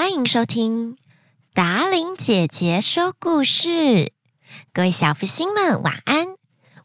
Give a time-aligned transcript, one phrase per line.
[0.00, 0.96] 欢迎收听
[1.52, 4.14] 达玲姐姐说故事，
[4.72, 6.36] 各位小福星们晚安！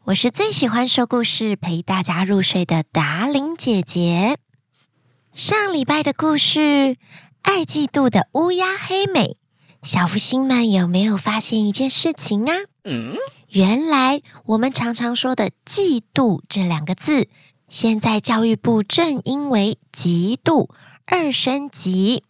[0.04, 4.36] 我是最喜欢说故事陪大家入睡的达玲姐姐。
[5.32, 6.98] 上礼拜的故事，
[7.40, 9.38] 爱嫉妒的乌鸦黑美，
[9.82, 12.52] 小福星们有没有发现一件事情啊？
[12.84, 13.16] 嗯，
[13.48, 17.30] 原来我们常常说的“嫉妒”这两个字，
[17.70, 20.68] 现在教育部正因为“嫉妒”，
[21.08, 22.22] 而升级。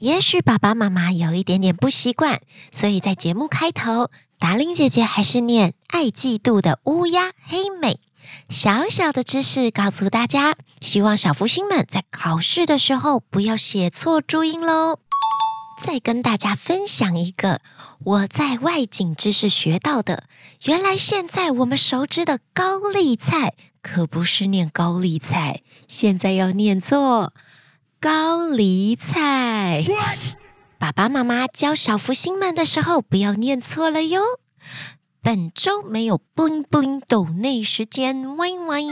[0.00, 2.40] 也许爸爸妈妈有一点点不习惯，
[2.72, 4.08] 所以在节目开头，
[4.38, 8.00] 达令姐姐还是念“爱嫉妒的乌鸦黑美”。
[8.48, 15.00] 小小的知识告诉大家，希望小福星们在考试的时候不要写错注音喽。
[15.82, 17.60] 再跟大家分享一个
[18.02, 20.24] 我在外景知识学到的，
[20.64, 27.34] 原来现在我们熟知的高丽菜可不是念高丽菜，现在要念错。
[28.02, 29.84] 高丽菜
[30.78, 34.22] 爸爸妈妈教小福星们的时候，不要念错了哟。
[35.20, 38.86] 本周没有 bling bling 抖内时间，喂喂。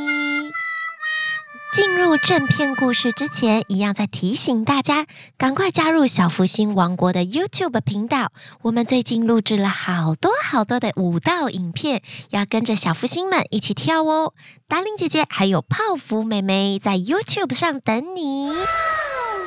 [1.73, 5.07] 进入正片故事之前，一样在提醒大家，
[5.39, 8.31] 赶快加入小福星王国的 YouTube 频道。
[8.61, 14.35] 我们最近录制了好多好多的舞蹈影片，要跟着小福星们一起跳哦。
[14.67, 18.51] 达令姐姐还有泡芙妹妹在 YouTube 上等你。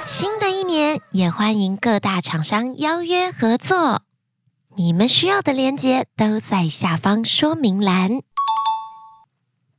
[0.05, 4.01] 新的一年，也欢迎各大厂商邀约合作。
[4.75, 8.21] 你们需要的链接都在下方说明栏。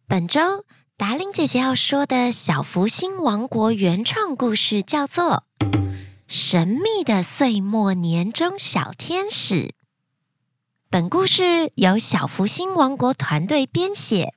[0.06, 0.64] 本周
[0.96, 5.44] 达伶姐姐要说的小福星王国原创故事叫做
[6.28, 9.54] 《神秘的岁末年终小天使》。
[10.88, 14.32] 本故事由小福星王国团队编写。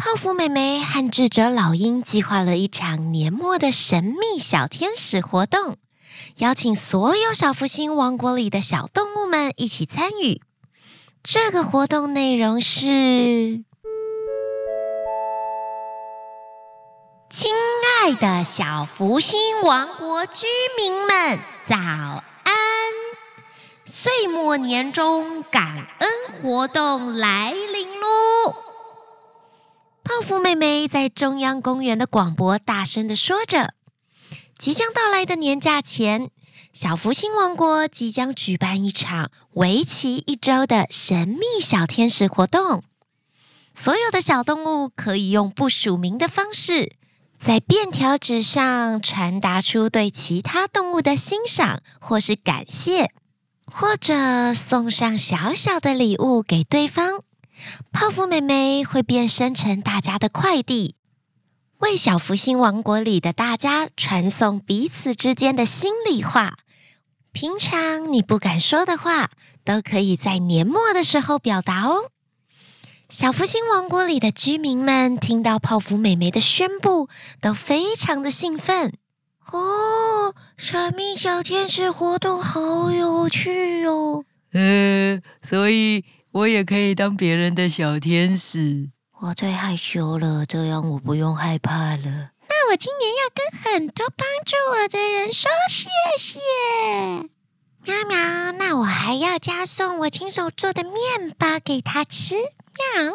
[0.00, 5.76] 泡芙妹妹和智者老鹰计划了一场年末的神秘小天使活动，
[6.38, 10.40] 邀请所有小福星王国里的小动物们一起参与。
[11.22, 13.62] 这个活动内容是：
[17.28, 17.52] 亲
[18.02, 20.46] 爱的小福星王国居
[20.78, 22.24] 民们，早安！
[23.84, 26.08] 岁末年终感恩
[26.40, 27.54] 活动来！
[30.20, 33.72] 泡芙妹妹在中央公园的广播大声地说着
[34.58, 36.30] ：“即将到来的年假前，
[36.74, 42.84] 小福星王国即将举办一场为期一周的神秘小天使活动。
[43.72, 46.96] 所有的小动物可以用不署名的方式，
[47.38, 53.10] 在便条纸上传达出对其他动物的欣赏或是感谢，
[53.72, 57.22] 或者送上小小的礼物给对方。”
[57.92, 60.94] 泡芙妹妹会变身成大家的快递，
[61.78, 66.58] 为小福星王国里的大家传送彼此之间的心里话。
[67.32, 69.30] 平常你不敢说的话，
[69.64, 72.10] 都可以在年末的时候表达哦。
[73.08, 77.08] 小福星王国里的居民们听到泡芙妹妹的宣布，
[77.40, 78.92] 都非常的兴奋。
[79.52, 84.24] 哦，神秘小天使活动好有趣哦！
[84.52, 86.04] 呃，所以。
[86.32, 88.90] 我也可以当别人的小天使。
[89.20, 92.30] 我最害羞了，这样我不用害怕了。
[92.48, 96.38] 那我今年要跟很多帮助我的人说谢谢。
[97.84, 102.36] 喵喵，那我还要加送我亲手做的面包给他吃。
[102.36, 103.12] 喵。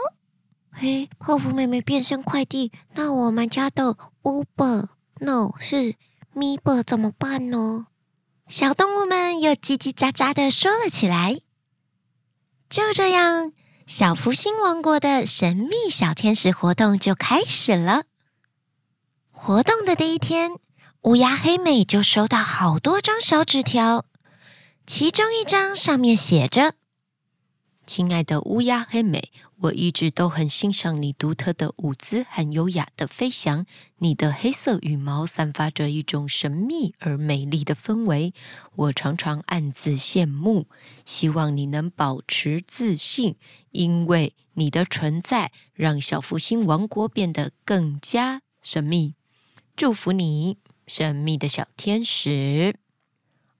[0.71, 4.89] 嘿，泡芙妹妹变身快递，那我们家的 Uber
[5.19, 5.95] No 是
[6.35, 7.87] Miber 怎么办呢？
[8.47, 11.39] 小动物们又叽叽喳喳的说了起来。
[12.69, 13.53] 就这样，
[13.85, 18.03] 小福星王国的神秘小天使活动就开始了。
[19.31, 20.51] 活动的第一天，
[21.01, 24.05] 乌鸦黑美就收到好多张小纸条，
[24.87, 26.73] 其中一张上面写着
[27.85, 33.65] ：“亲爱的乌鸦黑美。”我一直都很欣赏你独特的舞姿和优雅的飞翔。
[33.99, 38.33] 你的黑色羽毛散发着一种神秘而美丽的氛围，
[38.75, 40.67] 我常常暗自羡慕。
[41.05, 43.37] 希望你能保持自信，
[43.71, 49.15] 因为你的存在让小福星王国变得更加神秘。
[49.75, 52.75] 祝福你，神秘的小天使。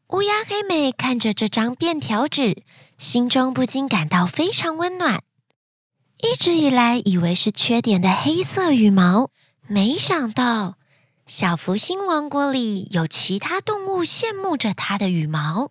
[0.10, 2.64] 乌鸦黑美看着这张便条纸，
[2.98, 5.24] 心中不禁感到非常温暖。
[6.26, 9.30] 一直以来以为是缺点的黑色羽毛，
[9.68, 10.74] 没想到
[11.28, 15.70] 小福星王国里有其他动物羡慕着它的羽毛。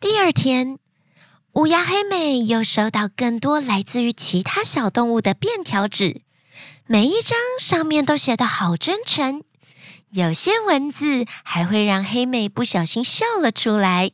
[0.00, 0.78] 第二天，
[1.52, 6.22] 乌鸦黑美又收到更多来自于其他小动物的便条纸，
[6.86, 9.42] 每一张上面都写得好真诚，
[10.12, 14.12] 有些文字还会让黑美不小心笑了出来。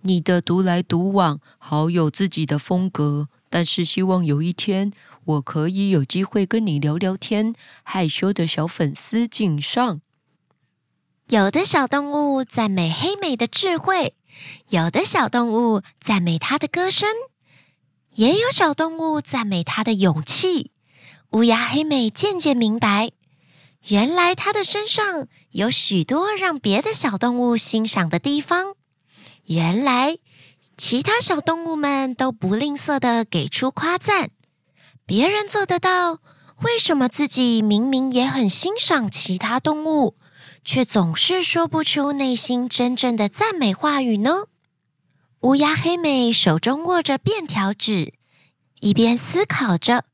[0.00, 3.28] 你的独来独往，好有自己的风格。
[3.54, 4.92] 但是希望有一天，
[5.26, 7.54] 我可以有机会跟你聊聊天。
[7.84, 10.00] 害羞的小粉丝敬上。
[11.28, 14.16] 有的小动物赞美黑美的智慧，
[14.70, 17.08] 有的小动物赞美她的歌声，
[18.16, 20.72] 也有小动物赞美她的勇气。
[21.30, 23.12] 乌鸦黑美渐渐明白，
[23.86, 28.74] 原来她的身上有许多让别的小动物欣赏的地方。
[29.44, 30.18] 原来
[30.76, 34.30] 其他小动物们都不吝啬的给出夸赞，
[35.06, 36.18] 别人做得到，
[36.62, 40.16] 为什么自己明明也很欣赏其他动物，
[40.64, 44.46] 却总是说不出内心真正的赞美话语呢？
[45.40, 48.14] 乌鸦黑美手中握着便条纸，
[48.80, 50.04] 一边思考着，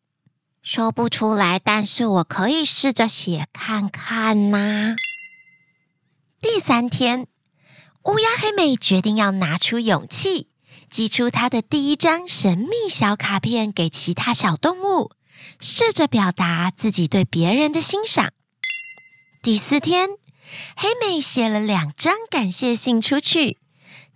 [0.61, 4.95] 说不出来，但是我可以试着写看看呐。
[6.43, 7.27] 第三天，
[8.05, 10.49] 乌鸦黑美决定要拿出勇气，
[10.91, 15.13] 寄出他的第一张神秘小卡片给其他小动物，
[15.61, 18.33] 试着表达自己对别人的欣赏。
[19.43, 20.11] 第四天。
[20.77, 23.59] 黑美写了两张感谢信出去，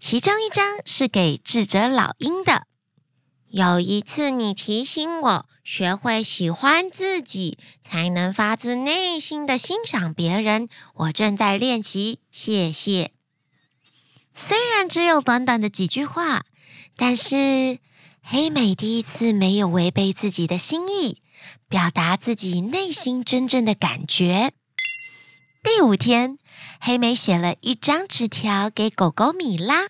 [0.01, 2.67] 其中一张是给智者老鹰的。
[3.51, 10.69] 有一次，你提醒我学会喜欢自己，才能发自内心的欣赏别人。
[10.95, 13.13] 我正在练习，谢谢。
[14.35, 16.45] 虽然只有短短的几句话，
[16.97, 17.79] 但是
[18.23, 21.21] 黑美第一次没有违背自己的心意，
[21.69, 24.53] 表达自己内心真正的感觉。
[25.63, 26.39] 第五天，
[26.81, 29.89] 黑美写了一张纸条给狗狗米拉，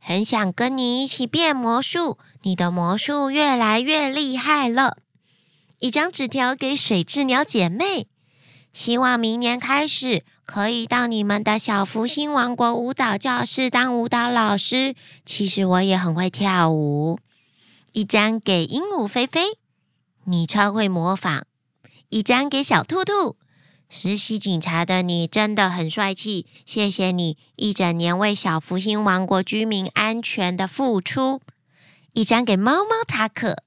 [0.00, 4.98] 很想跟你一起变魔术，你的魔术越来越厉害了。
[5.78, 8.06] 一张纸条给水雉鸟姐妹，
[8.72, 14.96] 希望明年开始可以到你们的小福星王国舞蹈教室当舞蹈老师。
[15.24, 17.20] 其实我也很会跳舞。
[17.92, 19.42] 一张给鹦鹉菲菲，
[20.24, 21.46] 你超会模仿。
[22.08, 23.36] 一张给小兔兔。
[23.88, 31.40] 实习警察的你真的很帅气，谢谢你一整年为小福星王国居民安全的付出。
[32.12, 33.58] 一张给猫猫塔可，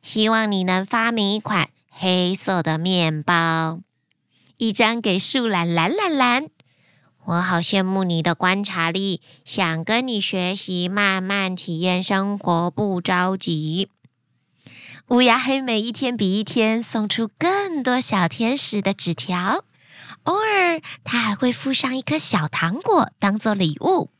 [0.00, 3.80] 希望你能发明一款黑色的面包。
[4.62, 6.46] 一张给树懒蓝蓝蓝，
[7.24, 13.88] 我好羡慕你的观察力，想跟你学习，慢慢体验生活，不着急。
[15.08, 19.64] 乌鸦黑美一天比一天送出更多小天使的纸条，
[20.22, 24.10] 偶尔他还会附上一颗小糖果当做礼物，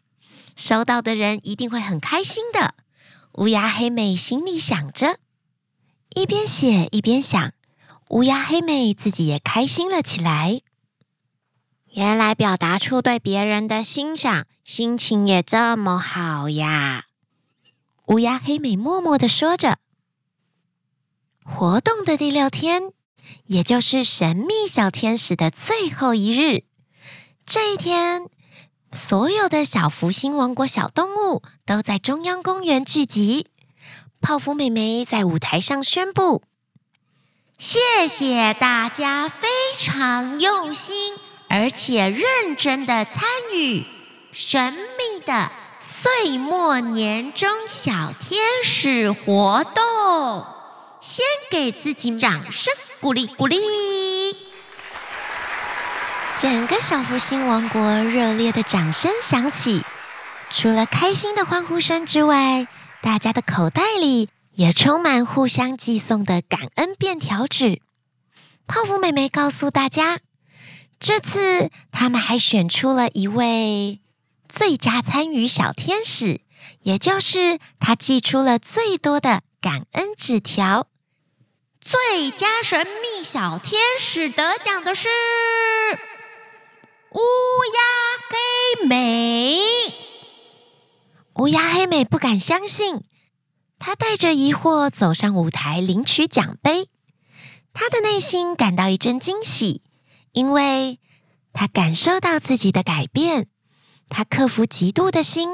[0.57, 2.75] 收到的人一定会很开心的。
[3.35, 5.21] 乌鸦黑美心里想着，
[6.17, 7.53] 一边写一边想，
[8.13, 10.61] 乌鸦黑美自己也开心了起来。
[11.93, 17.07] 原来表达出对别人的欣赏，心情也这么好呀！
[18.09, 19.79] 乌鸦黑美默默的说着。
[21.43, 22.93] 活动的第六天，
[23.47, 26.65] 也就是神秘小天使的最后一日。
[27.47, 28.29] 这一天，
[28.93, 33.47] 所有的小福星王国小动物都在中央公园聚集。
[34.21, 36.43] 泡芙妹妹在舞台上宣布
[37.65, 39.47] ：“谢谢大家非
[39.79, 41.15] 常用心
[41.49, 43.23] 而且认真的参
[43.55, 43.85] 与
[44.33, 50.45] 神秘的岁末年终小天使活动。”
[51.01, 53.57] 先给自己掌声鼓励鼓励！
[56.41, 59.85] 整个小福星王国热烈的掌声响起，
[60.51, 62.67] 除了开心的欢呼声之外，
[63.01, 64.29] 大家的口袋里
[64.63, 67.83] 也充满互相寄送的感恩便条纸。
[68.69, 70.21] 泡芙妹妹告诉大家，
[71.01, 74.01] 这次他们还选出了一位
[74.49, 76.43] 最佳参与小天使，
[76.83, 80.87] 也就是他寄出了最多的感恩纸条。
[81.81, 85.09] 最佳神秘小天使得奖的是
[87.11, 87.19] 乌
[87.75, 89.61] 鸦黑美。
[91.35, 93.03] 乌鸦黑美不敢相信，
[93.85, 96.89] 她带着疑惑走上舞台领取奖杯。
[97.73, 99.83] 她的内心感到一阵惊喜，
[100.31, 101.01] 因为
[101.53, 103.49] 她感受到自己的改变。
[104.09, 105.49] 她克服嫉妒的心，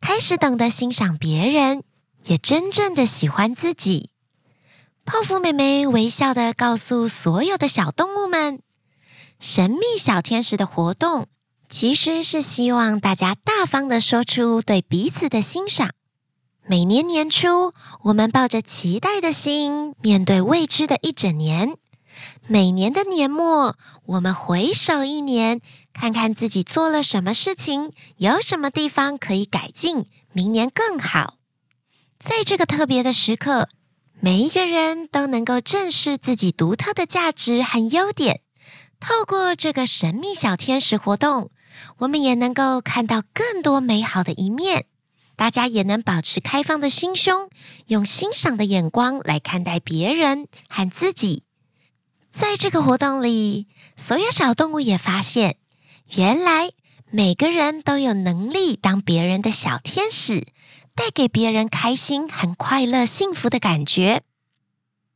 [0.00, 1.82] 开始懂得欣赏别人，
[2.26, 4.10] 也真正的喜欢自己。
[5.04, 8.62] 泡芙妹妹微笑的告诉所有的小动物们
[9.40, 11.26] ：“神秘小天使的活动
[11.68, 15.90] 其实是希望大家大方的说出对彼此的欣赏。
[16.70, 17.72] 每年年初，
[18.02, 21.78] 我们抱着期待的心，面对未知的一整年，
[22.46, 25.62] 每年的年末，我们回首一年，
[25.94, 31.38] 看看自己做了什么事情，有什么地方可以改进，明年更好。
[32.18, 33.70] 在这个特别的时刻，
[34.20, 38.42] 每一个人都能够正视自己独特的价值和优点。
[39.00, 41.50] 透过这个神秘小天使活动，
[42.00, 44.84] 我们也能够看到更多美好的一面。
[45.38, 47.48] 大家也能保持开放的心胸，
[47.86, 51.44] 用欣赏的眼光来看待别人和自己。
[52.28, 55.56] 在这个活动里，所有小动物也发现，
[56.16, 56.72] 原来
[57.12, 60.48] 每个人都有能力当别人的小天使，
[60.96, 64.24] 带给别人开心和快乐、幸福的感觉。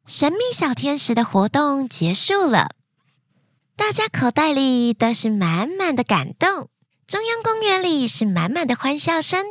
[0.06, 2.76] 神秘小天使的活动结束了，
[3.74, 6.68] 大家口袋里都是满满的感动，
[7.08, 9.44] 中央公园里是满满的欢笑声。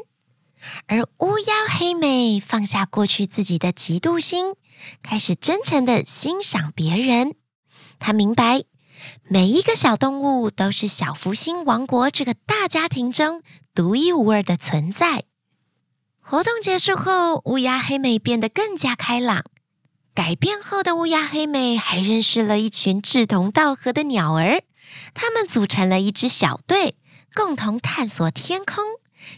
[0.88, 4.56] 而乌鸦黑美放下过去自己的嫉妒心，
[5.02, 7.36] 开始真诚地欣赏别人。
[8.00, 8.64] 他明白，
[9.28, 13.42] 每一个小动物都是小福星王国这个大家庭中
[13.74, 15.24] 独一无二的存在。
[16.20, 19.44] 活动结束后，乌鸦黑美变得更加开朗。
[20.14, 24.64] 改变后的乌鸦黑美还认识了一群志同道合的鸟儿，
[25.14, 26.96] 他们组成了一支小队，
[27.34, 28.84] 共同探索天空。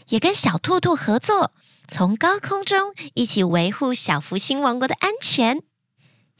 [0.08, 1.52] 也跟小兔兔合作，
[1.88, 5.62] 从高空中一起维护小福星王国的安全。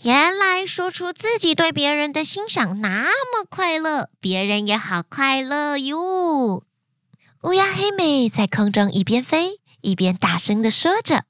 [0.03, 6.65] 原来说出自己对别人的欣赏那么快乐，别人也好快乐哟。
[7.43, 11.25] 乌鸦黑美在空中一边飞一边大声地说着：“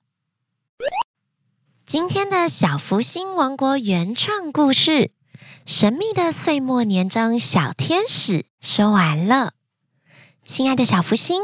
[1.87, 4.90] 今天的小福星王国原创故事
[5.66, 9.52] 《神秘的岁末年终小天使》说完了，
[10.44, 11.42] 亲爱的小福星。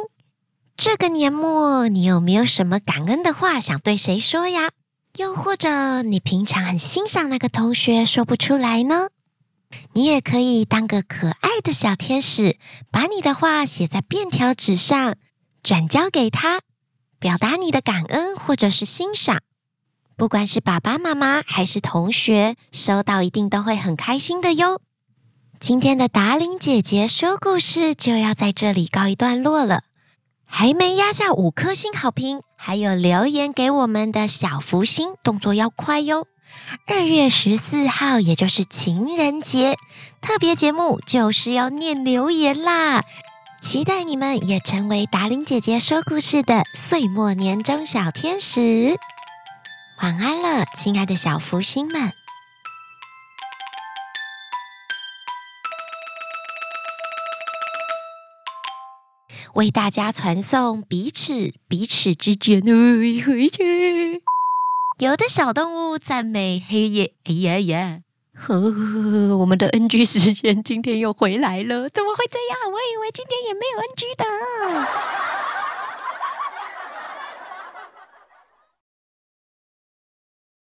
[0.82, 4.70] 这个年末，你有没有什么感恩的话想对谁说呀？
[5.18, 9.10] 又或者你平常很欣赏那个同学，说不出来呢？
[9.92, 12.56] 你也可以当个可爱的小天使，
[12.90, 15.16] 把你的话写在便条纸上，
[15.62, 16.62] 转交给他，
[17.18, 19.42] 表达你的感恩或者是欣赏。
[20.16, 24.80] 不管是爸爸妈妈还是同学，收到一定都会很开心的哟。
[25.60, 29.82] 今天的达伶姐姐说故事就要在这里告一段落了。
[30.52, 36.26] 还没压下五颗星好评，还有留言给我们的小福星，动作要快哟！
[36.88, 39.76] 二月十四号，也就是情人节，
[40.20, 43.04] 特别节目就是要念留言啦！
[43.62, 48.98] 期待你们也成为达伶姐姐说故事的岁末年终小天使。
[50.02, 52.12] 晚安了，亲爱的小福星们。
[59.54, 62.72] 为大家传送彼此彼此之间的
[63.24, 64.22] 回去。
[64.98, 68.00] 有的小动物赞美黑夜，哎呀呀！
[68.34, 72.72] 呵，我们的 NG 时间今天又回来了，怎么会这样？
[72.72, 74.24] 我以为今天也没有 NG 的。